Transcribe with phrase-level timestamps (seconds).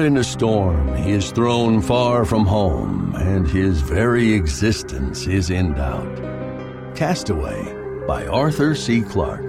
[0.00, 5.50] Caught in a storm, he is thrown far from home, and his very existence is
[5.50, 6.96] in doubt.
[6.96, 9.02] Castaway by Arthur C.
[9.02, 9.44] Clarke.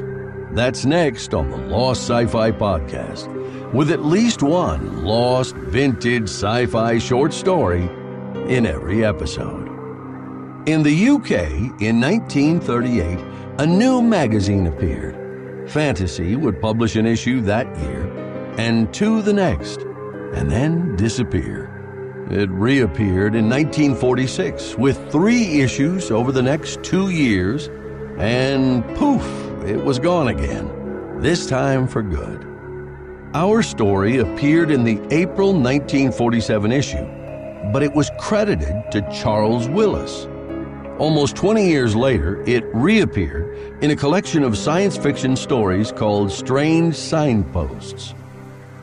[0.54, 3.32] That's next on the Lost Sci Fi Podcast,
[3.72, 7.90] with at least one lost vintage sci fi short story
[8.50, 9.70] in every episode.
[10.68, 13.20] In the UK in 1938,
[13.60, 15.16] a new magazine appeared.
[15.70, 18.04] Fantasy would publish an issue that year,
[18.58, 19.86] and two the next
[20.34, 21.70] and then disappear.
[22.30, 27.68] It reappeared in 1946 with three issues over the next two years,
[28.18, 29.24] and poof,
[29.66, 32.48] it was gone again, this time for good.
[33.34, 37.06] Our story appeared in the April 1947 issue,
[37.74, 40.28] but it was credited to Charles Willis.
[41.00, 46.96] Almost 20 years later, it reappeared in a collection of science fiction stories called Strange
[46.96, 48.14] Signposts.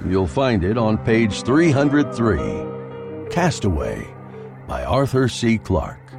[0.07, 4.07] You'll find it on page 303 Castaway
[4.69, 5.59] by Arthur C.
[5.59, 6.13] Clarke.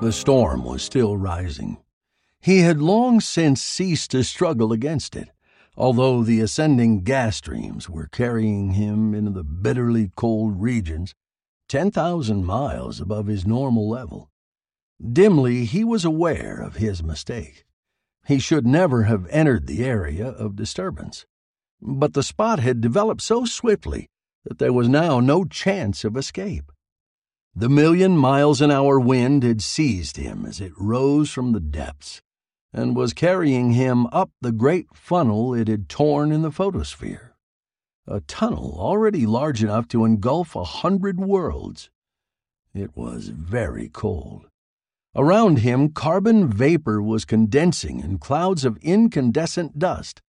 [0.00, 1.78] The storm was still rising.
[2.40, 5.30] He had long since ceased to struggle against it,
[5.76, 11.14] although the ascending gas streams were carrying him into the bitterly cold regions,
[11.68, 14.28] 10,000 miles above his normal level.
[15.00, 17.64] Dimly, he was aware of his mistake.
[18.26, 21.26] He should never have entered the area of disturbance
[21.84, 24.08] but the spot had developed so swiftly
[24.44, 26.72] that there was now no chance of escape.
[27.54, 32.22] The million miles an hour wind had seized him as it rose from the depths
[32.72, 37.36] and was carrying him up the great funnel it had torn in the photosphere.
[38.06, 41.90] A tunnel already large enough to engulf a hundred worlds.
[42.74, 44.46] It was very cold.
[45.14, 50.20] Around him, carbon vapor was condensing in clouds of incandescent dust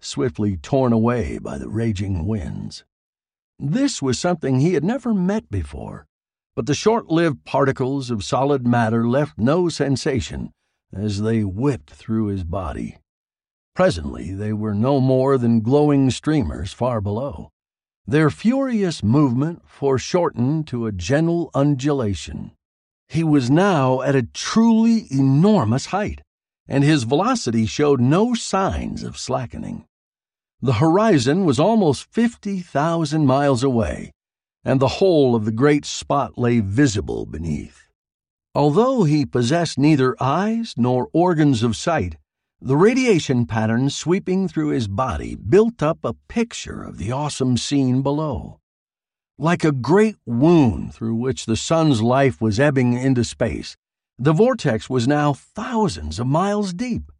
[0.00, 2.84] swiftly torn away by the raging winds.
[3.58, 6.06] This was something he had never met before,
[6.56, 10.52] but the short lived particles of solid matter left no sensation
[10.92, 12.96] as they whipped through his body.
[13.74, 17.50] Presently, they were no more than glowing streamers far below.
[18.06, 22.52] Their furious movement foreshortened to a gentle undulation.
[23.08, 26.20] He was now at a truly enormous height,
[26.66, 29.84] and his velocity showed no signs of slackening.
[30.62, 34.12] The horizon was almost 50,000 miles away,
[34.62, 37.88] and the whole of the great spot lay visible beneath.
[38.54, 42.16] Although he possessed neither eyes nor organs of sight,
[42.60, 48.02] the radiation patterns sweeping through his body built up a picture of the awesome scene
[48.02, 48.60] below.
[49.38, 53.76] Like a great wound through which the sun's life was ebbing into space,
[54.18, 57.10] the vortex was now thousands of miles deep.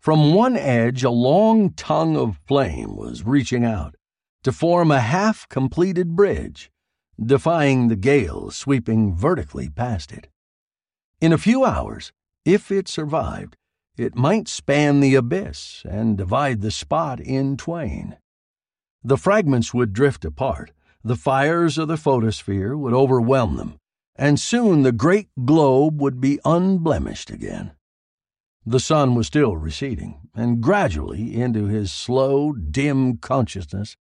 [0.00, 3.96] From one edge, a long tongue of flame was reaching out
[4.42, 6.70] to form a half completed bridge,
[7.22, 10.28] defying the gale sweeping vertically past it.
[11.20, 12.12] In a few hours,
[12.46, 13.58] if it survived,
[13.98, 18.16] it might span the abyss and divide the spot in twain.
[19.04, 20.72] The fragments would drift apart,
[21.04, 23.76] the fires of the photosphere would overwhelm them,
[24.16, 27.72] and soon the great globe would be unblemished again.
[28.66, 33.96] The sun was still receding, and gradually into his slow, dim consciousness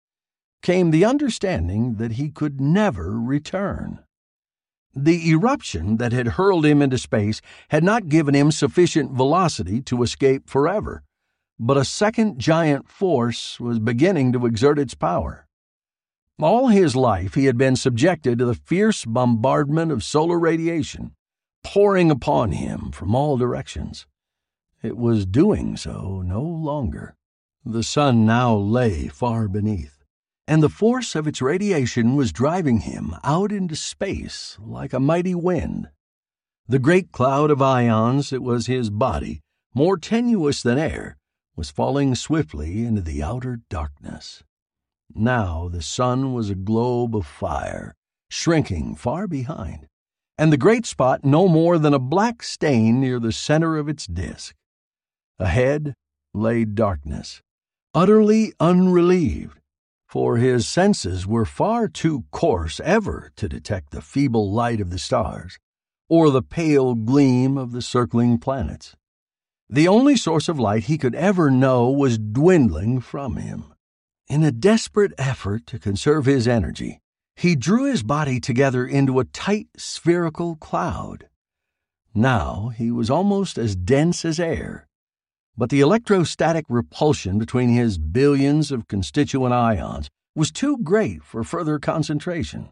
[0.62, 4.00] came the understanding that he could never return.
[4.94, 10.02] The eruption that had hurled him into space had not given him sufficient velocity to
[10.02, 11.04] escape forever,
[11.61, 15.46] but a second giant force was beginning to exert its power.
[16.40, 21.12] All his life he had been subjected to the fierce bombardment of solar radiation,
[21.62, 24.06] pouring upon him from all directions.
[24.80, 27.16] It was doing so no longer.
[27.64, 30.04] The sun now lay far beneath,
[30.46, 35.34] and the force of its radiation was driving him out into space like a mighty
[35.34, 35.88] wind.
[36.69, 39.40] The great cloud of ions that was his body,
[39.75, 41.16] more tenuous than air,
[41.56, 44.44] was falling swiftly into the outer darkness.
[45.12, 47.96] Now the sun was a globe of fire,
[48.30, 49.88] shrinking far behind,
[50.38, 54.06] and the great spot no more than a black stain near the center of its
[54.06, 54.54] disk.
[55.38, 55.94] Ahead
[56.35, 57.43] lay darkness,
[57.94, 59.61] utterly unrelieved,
[60.08, 64.99] for his senses were far too coarse ever to detect the feeble light of the
[64.99, 65.58] stars
[66.08, 68.96] or the pale gleam of the circling planets.
[69.70, 73.75] The only source of light he could ever know was dwindling from him.
[74.26, 77.00] In a desperate effort to conserve his energy,
[77.37, 81.29] he drew his body together into a tight spherical cloud.
[82.12, 84.88] Now he was almost as dense as air,
[85.58, 91.81] but the electrostatic repulsion between his billions of constituent ions was too great for further
[91.81, 92.69] concentration.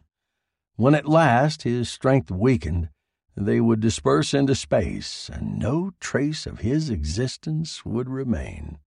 [0.77, 2.91] When at last his strength weakened,
[3.37, 8.79] they would disperse into space, and no trace of his existence would remain.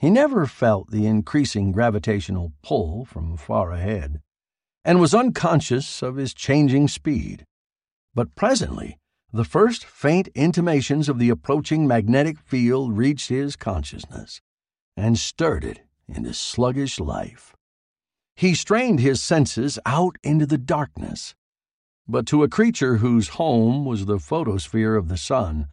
[0.00, 4.20] He never felt the increasing gravitational pull from far ahead,
[4.84, 7.44] and was unconscious of his changing speed.
[8.16, 8.98] But presently,
[9.36, 14.40] the first faint intimations of the approaching magnetic field reached his consciousness
[14.96, 17.54] and stirred it into sluggish life.
[18.34, 21.34] He strained his senses out into the darkness
[22.08, 25.68] but to a creature whose home was the photosphere of the sun,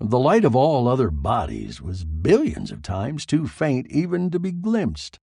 [0.00, 4.50] the light of all other bodies was billions of times too faint even to be
[4.50, 5.18] glimpsed,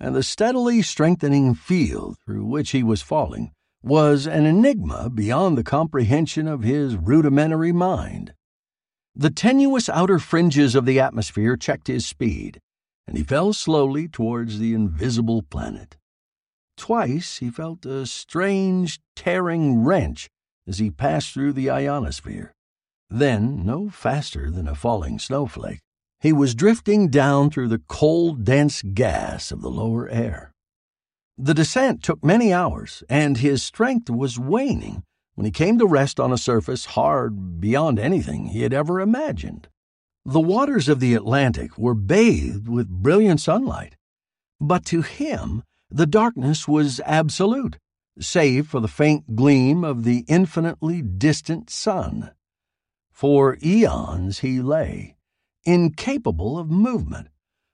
[0.00, 3.52] and the steadily strengthening field through which he was falling
[3.86, 8.34] was an enigma beyond the comprehension of his rudimentary mind.
[9.14, 12.60] The tenuous outer fringes of the atmosphere checked his speed,
[13.06, 15.96] and he fell slowly towards the invisible planet.
[16.76, 20.28] Twice he felt a strange, tearing wrench
[20.66, 22.52] as he passed through the ionosphere.
[23.08, 25.78] Then, no faster than a falling snowflake,
[26.20, 30.52] he was drifting down through the cold, dense gas of the lower air.
[31.38, 35.02] The descent took many hours, and his strength was waning
[35.34, 39.68] when he came to rest on a surface hard beyond anything he had ever imagined.
[40.24, 43.96] The waters of the Atlantic were bathed with brilliant sunlight,
[44.58, 47.76] but to him the darkness was absolute,
[48.18, 52.30] save for the faint gleam of the infinitely distant sun.
[53.12, 55.16] For eons he lay,
[55.64, 57.28] incapable of movement,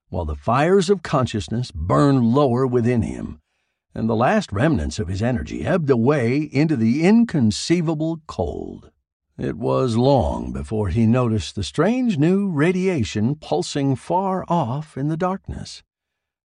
[0.08, 3.38] while the fires of consciousness burned lower within him,
[3.94, 8.90] and the last remnants of his energy ebbed away into the inconceivable cold.
[9.38, 15.17] It was long before he noticed the strange new radiation pulsing far off in the
[15.17, 15.82] darkness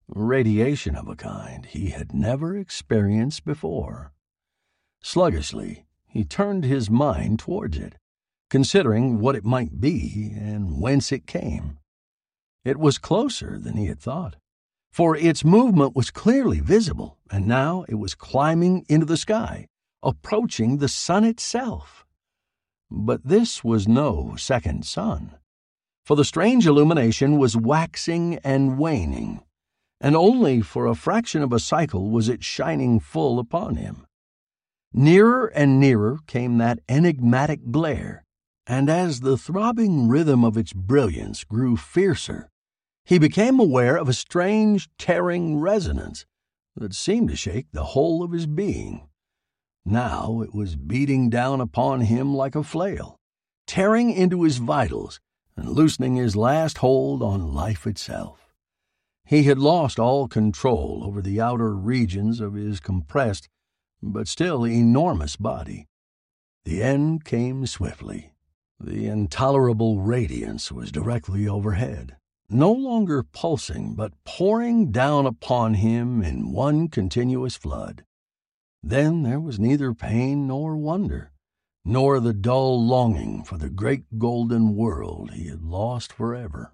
[0.08, 4.14] radiation of a kind he had never experienced before.
[5.02, 7.96] Sluggishly, he turned his mind towards it,
[8.50, 11.78] considering what it might be and whence it came.
[12.64, 14.38] It was closer than he had thought,
[14.98, 19.68] for its movement was clearly visible, and now it was climbing into the sky,
[20.02, 22.04] approaching the sun itself.
[22.90, 25.36] But this was no second sun,
[26.04, 29.44] for the strange illumination was waxing and waning
[30.00, 34.06] and only for a fraction of a cycle was it shining full upon him.
[34.94, 38.24] Nearer and nearer came that enigmatic glare,
[38.66, 42.50] and as the throbbing rhythm of its brilliance grew fiercer,
[43.08, 46.26] he became aware of a strange, tearing resonance
[46.76, 49.08] that seemed to shake the whole of his being.
[49.86, 53.16] Now it was beating down upon him like a flail,
[53.66, 55.22] tearing into his vitals
[55.56, 58.54] and loosening his last hold on life itself.
[59.24, 63.48] He had lost all control over the outer regions of his compressed,
[64.04, 65.88] but still enormous body.
[66.66, 68.34] The end came swiftly.
[68.82, 72.17] The intolerable radiance was directly overhead,
[72.50, 78.04] no longer pulsing, but pouring down upon him in one continuous flood.
[78.82, 81.32] Then there was neither pain nor wonder,
[81.84, 86.74] nor the dull longing for the great golden world he had lost forever.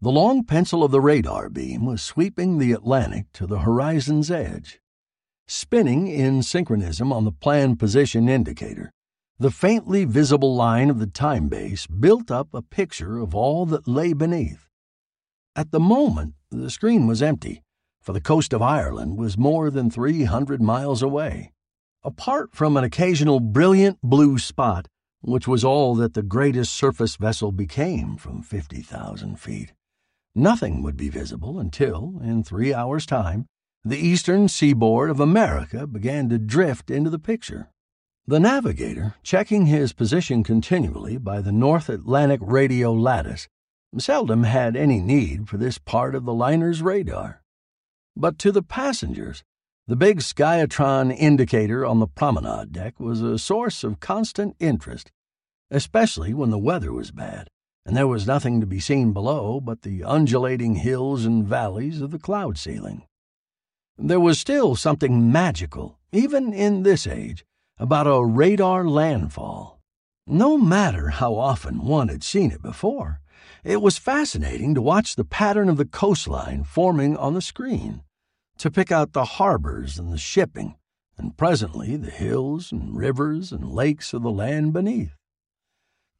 [0.00, 4.80] the long pencil of the radar beam was sweeping the Atlantic to the horizon's edge.
[5.48, 8.92] Spinning in synchronism on the plan position indicator,
[9.40, 13.88] the faintly visible line of the time base built up a picture of all that
[13.88, 14.68] lay beneath.
[15.56, 17.62] At the moment, the screen was empty,
[18.00, 21.52] for the coast of Ireland was more than 300 miles away.
[22.04, 24.86] Apart from an occasional brilliant blue spot,
[25.22, 29.72] which was all that the greatest surface vessel became from 50,000 feet,
[30.38, 33.46] nothing would be visible until, in three hours' time,
[33.84, 37.68] the eastern seaboard of America began to drift into the picture.
[38.26, 43.48] The navigator, checking his position continually by the North Atlantic radio lattice,
[43.96, 47.42] seldom had any need for this part of the liner's radar.
[48.16, 49.44] But to the passengers,
[49.86, 55.10] the big Skiatron indicator on the promenade deck was a source of constant interest,
[55.70, 57.48] especially when the weather was bad
[57.88, 62.10] and there was nothing to be seen below but the undulating hills and valleys of
[62.10, 63.06] the cloud ceiling.
[63.96, 67.46] There was still something magical, even in this age,
[67.78, 69.80] about a radar landfall.
[70.26, 73.22] No matter how often one had seen it before,
[73.64, 78.02] it was fascinating to watch the pattern of the coastline forming on the screen,
[78.58, 80.76] to pick out the harbors and the shipping,
[81.16, 85.16] and presently the hills and rivers and lakes of the land beneath.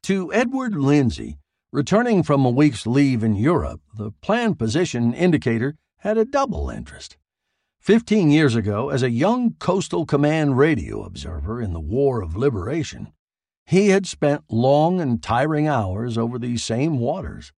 [0.03, 1.37] To Edward Lindsay,
[1.71, 7.17] returning from a week's leave in Europe, the plan position indicator had a double interest.
[7.79, 13.13] Fifteen years ago, as a young Coastal Command radio observer in the War of Liberation,
[13.65, 17.53] he had spent long and tiring hours over these same waters,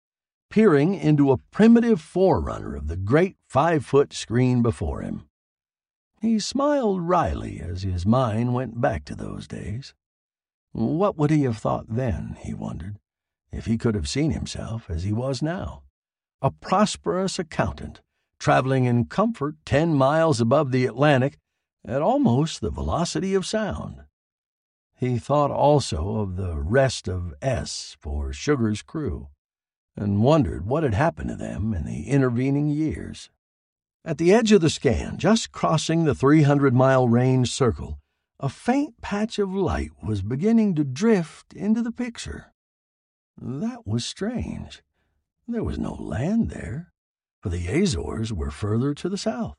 [0.50, 5.24] peering into a primitive forerunner of the great five foot screen before him.
[6.22, 9.94] He smiled wryly as his mind went back to those days.
[10.74, 12.98] What would he have thought then, he wondered,
[13.52, 15.84] if he could have seen himself as he was now?
[16.42, 18.02] A prosperous accountant,
[18.40, 21.38] traveling in comfort ten miles above the Atlantic
[21.86, 24.04] at almost the velocity of sound.
[24.96, 29.30] He thought also of the rest of S for Sugar's crew,
[29.96, 33.30] and wondered what had happened to them in the intervening years.
[34.06, 38.00] At the edge of the scan, just crossing the 300 mile range circle,
[38.40, 42.54] a faint patch of light was beginning to drift into the picture.
[43.44, 44.84] That was strange.
[45.48, 46.94] There was no land there,
[47.42, 49.58] for the Azores were further to the south.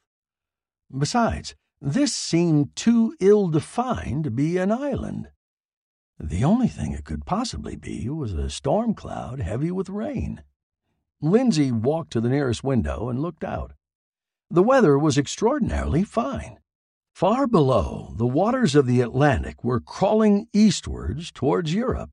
[0.97, 5.31] Besides, this seemed too ill defined to be an island.
[6.17, 10.45] The only thing it could possibly be was a storm cloud heavy with rain.
[11.21, 13.73] Lindsay walked to the nearest window and looked out.
[14.49, 16.61] The weather was extraordinarily fine.
[17.17, 22.11] Far below, the waters of the Atlantic were crawling eastwards towards Europe.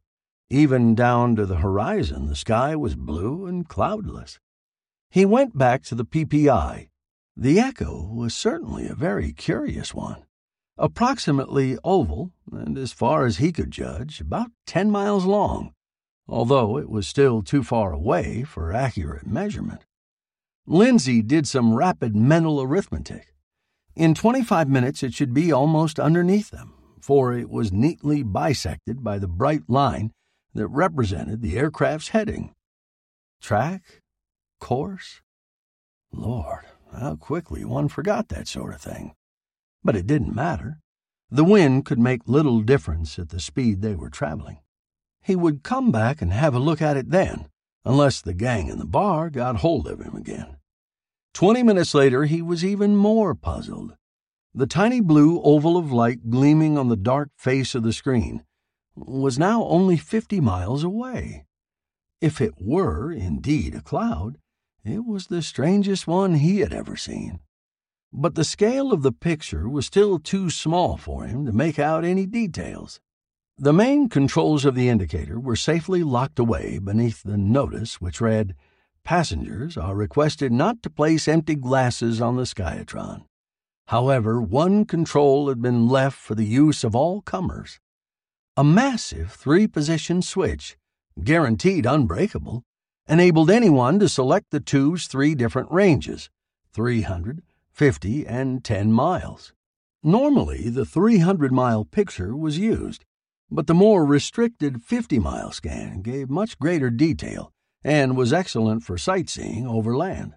[0.52, 4.40] Even down to the horizon, the sky was blue and cloudless.
[5.12, 6.90] He went back to the PPI.
[7.38, 10.26] The echo was certainly a very curious one.
[10.76, 15.74] Approximately oval, and as far as he could judge, about ten miles long,
[16.28, 19.86] although it was still too far away for accurate measurement.
[20.66, 23.36] Lindsay did some rapid mental arithmetic.
[23.96, 29.20] In 25 minutes, it should be almost underneath them, for it was neatly bisected by
[29.20, 30.12] the bright line
[30.54, 32.54] that represented the aircraft's heading.
[33.42, 34.02] Track?
[34.60, 35.22] Course?
[36.12, 39.14] Lord, how quickly one forgot that sort of thing.
[39.84, 40.80] But it didn't matter.
[41.32, 44.60] The wind could make little difference at the speed they were traveling.
[45.22, 47.50] He would come back and have a look at it then,
[47.86, 50.58] unless the gang in the bar got hold of him again.
[51.34, 53.96] Twenty minutes later, he was even more puzzled.
[54.54, 58.44] The tiny blue oval of light gleaming on the dark face of the screen
[59.08, 61.46] was now only fifty miles away.
[62.22, 64.38] If it were indeed a cloud,
[64.84, 67.40] it was the strangest one he had ever seen.
[68.12, 72.04] But the scale of the picture was still too small for him to make out
[72.04, 73.00] any details.
[73.58, 78.56] The main controls of the indicator were safely locked away beneath the notice which read,
[79.04, 83.26] Passengers are requested not to place empty glasses on the Skiatron.
[83.88, 87.80] However, one control had been left for the use of all comers.
[88.60, 90.76] A massive three position switch,
[91.24, 92.66] guaranteed unbreakable,
[93.08, 96.30] enabled anyone to select the tube's three different ranges
[96.74, 99.54] 300, 50, and 10 miles.
[100.04, 103.06] Normally, the 300 mile picture was used,
[103.50, 108.98] but the more restricted 50 mile scan gave much greater detail and was excellent for
[108.98, 110.34] sightseeing over land.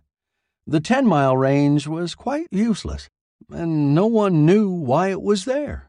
[0.64, 3.09] The 10 mile range was quite useless,
[3.50, 5.88] and no one knew why it was there.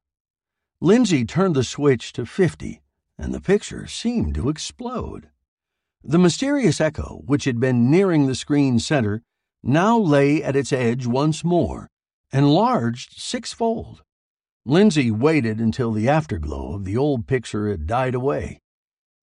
[0.83, 2.81] Lindsay turned the switch to 50,
[3.17, 5.29] and the picture seemed to explode.
[6.03, 9.23] The mysterious echo, which had been nearing the screen center,
[9.63, 11.89] now lay at its edge once more,
[12.33, 14.03] enlarged sixfold.
[14.65, 18.59] Lindsay waited until the afterglow of the old picture had died away.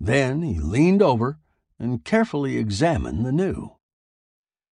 [0.00, 1.40] Then he leaned over
[1.78, 3.76] and carefully examined the new.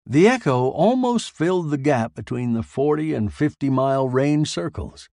[0.05, 5.09] The echo almost filled the gap between the 40 and 50 mile range circles,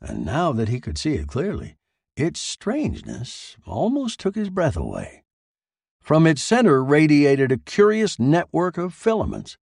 [0.00, 1.76] and now that he could see it clearly,
[2.16, 5.24] its strangeness almost took his breath away.
[6.00, 9.58] From its center radiated a curious network of filaments,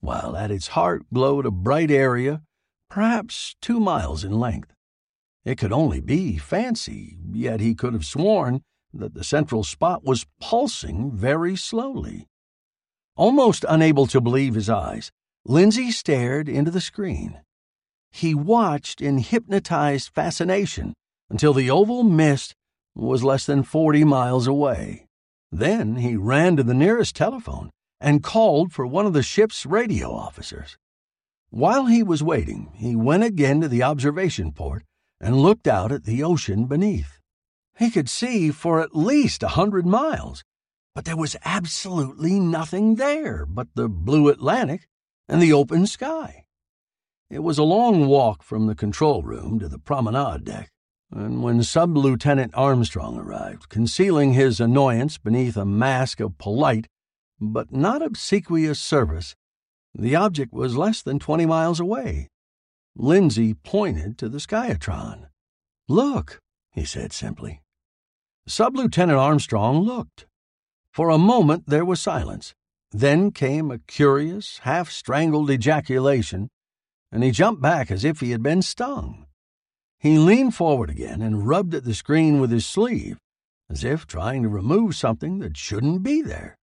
[0.00, 2.42] while at its heart glowed a bright area,
[2.88, 4.72] perhaps two miles in length.
[5.44, 8.62] It could only be fancy, yet he could have sworn
[8.94, 12.26] that the central spot was pulsing very slowly.
[13.16, 15.10] Almost unable to believe his eyes,
[15.44, 17.40] Lindsay stared into the screen.
[18.12, 20.92] He watched in hypnotized fascination
[21.30, 22.54] until the oval mist
[22.94, 25.06] was less than 40 miles away.
[25.50, 27.70] Then he ran to the nearest telephone
[28.00, 30.76] and called for one of the ship's radio officers.
[31.50, 34.84] While he was waiting, he went again to the observation port
[35.20, 37.18] and looked out at the ocean beneath.
[37.78, 40.42] He could see for at least a hundred miles,
[40.94, 44.86] but there was absolutely nothing there but the blue Atlantic
[45.28, 46.41] and the open sky.
[47.32, 50.68] It was a long walk from the control room to the promenade deck,
[51.10, 56.88] and when Sub Lieutenant Armstrong arrived, concealing his annoyance beneath a mask of polite
[57.40, 59.34] but not obsequious service,
[59.94, 62.28] the object was less than twenty miles away.
[62.94, 65.28] Lindsay pointed to the Skiatron.
[65.88, 66.38] Look,
[66.72, 67.62] he said simply.
[68.46, 70.26] Sub Lieutenant Armstrong looked.
[70.92, 72.52] For a moment there was silence.
[72.90, 76.50] Then came a curious, half strangled ejaculation,
[77.12, 79.26] and he jumped back as if he had been stung.
[80.00, 83.18] He leaned forward again and rubbed at the screen with his sleeve,
[83.70, 86.56] as if trying to remove something that shouldn't be there.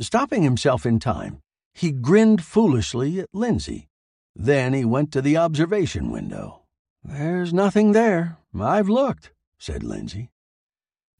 [0.00, 1.40] Stopping himself in time,
[1.74, 3.88] he grinned foolishly at Lindsay.
[4.34, 6.62] Then he went to the observation window.
[7.02, 8.38] There's nothing there.
[8.58, 10.30] I've looked, said Lindsay.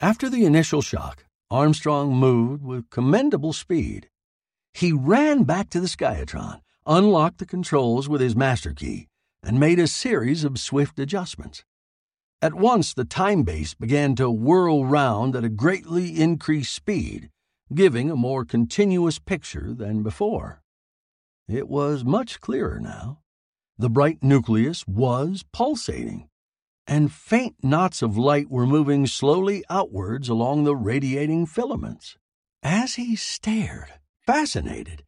[0.01, 4.09] After the initial shock, Armstrong moved with commendable speed.
[4.75, 9.09] He ran back to the Skiatron, unlocked the controls with his master key,
[9.43, 11.65] and made a series of swift adjustments.
[12.43, 17.31] At once, the time base began to whirl round at a greatly increased speed,
[17.75, 20.63] giving a more continuous picture than before.
[21.49, 23.21] It was much clearer now.
[23.79, 26.29] The bright nucleus was pulsating
[26.87, 32.17] and faint knots of light were moving slowly outwards along the radiating filaments.
[32.63, 33.95] As he stared,
[34.25, 35.03] fascinated,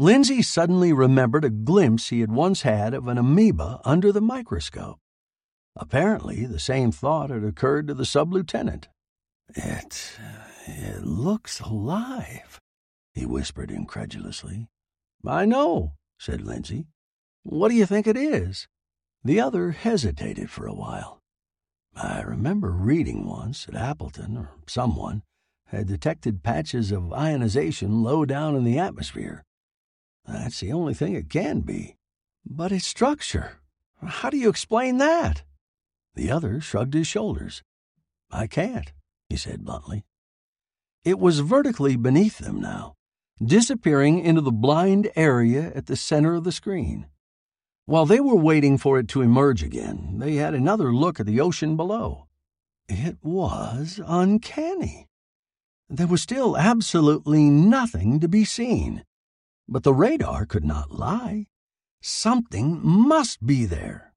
[0.00, 4.98] Lindsay suddenly remembered a glimpse he had once had of an amoeba under the microscope.
[5.76, 8.88] Apparently, the same thought had occurred to the sub lieutenant.
[9.54, 10.18] It.
[10.66, 12.58] it looks alive,
[13.12, 14.68] he whispered incredulously.
[15.26, 16.86] I know, said Lindsay.
[17.42, 18.68] What do you think it is?
[19.22, 21.20] The other hesitated for a while.
[21.94, 25.24] I remember reading once that Appleton, or someone,
[25.66, 29.44] had detected patches of ionization low down in the atmosphere.
[30.32, 31.96] That's the only thing it can be.
[32.46, 33.60] But its structure,
[34.02, 35.42] how do you explain that?
[36.14, 37.62] The other shrugged his shoulders.
[38.30, 38.92] I can't,
[39.28, 40.04] he said bluntly.
[41.04, 42.94] It was vertically beneath them now,
[43.44, 47.06] disappearing into the blind area at the center of the screen.
[47.86, 51.40] While they were waiting for it to emerge again, they had another look at the
[51.40, 52.28] ocean below.
[52.88, 55.08] It was uncanny.
[55.88, 59.04] There was still absolutely nothing to be seen.
[59.70, 61.46] But the radar could not lie.
[62.02, 64.12] Something must be there.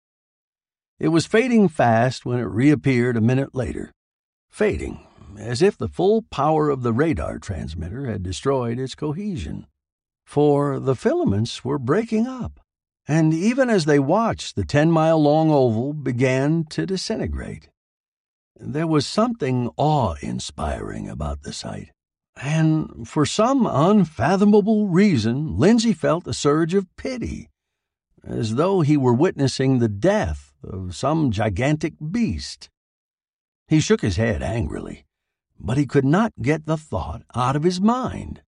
[1.00, 3.92] It was fading fast when it reappeared a minute later.
[4.50, 5.06] Fading,
[5.38, 9.68] as if the full power of the radar transmitter had destroyed its cohesion.
[10.26, 12.60] For the filaments were breaking up,
[13.08, 17.70] and even as they watched, the ten mile long oval began to disintegrate.
[18.56, 21.90] There was something awe inspiring about the sight,
[22.42, 27.50] and for some unfathomable reason, Lindsay felt a surge of pity,
[28.24, 32.70] as though he were witnessing the death of some gigantic beast.
[33.68, 35.06] He shook his head angrily,
[35.60, 38.42] but he could not get the thought out of his mind.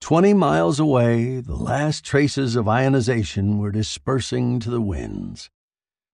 [0.00, 5.50] Twenty miles away, the last traces of ionization were dispersing to the winds.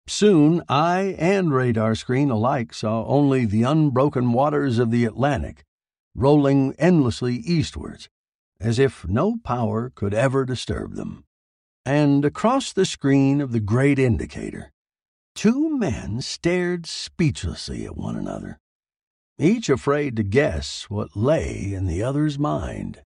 [0.07, 5.63] Soon, eye and radar screen alike saw only the unbroken waters of the Atlantic,
[6.13, 8.07] rolling endlessly eastwards,
[8.59, 11.25] as if no power could ever disturb them.
[11.85, 14.71] And across the screen of the great indicator,
[15.33, 18.59] two men stared speechlessly at one another,
[19.37, 23.01] each afraid to guess what lay in the other's mind.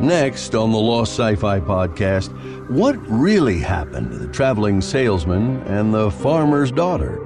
[0.00, 2.28] Next on the Lost Sci Fi podcast,
[2.68, 7.18] what really happened to the traveling salesman and the farmer's daughter?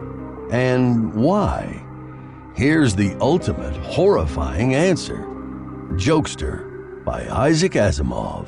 [0.53, 1.85] And why?
[2.55, 5.27] Here's the ultimate horrifying answer
[5.95, 8.47] Jokester by Isaac Asimov.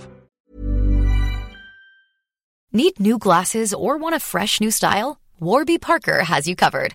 [2.72, 5.20] Need new glasses or want a fresh new style?
[5.40, 6.94] Warby Parker has you covered.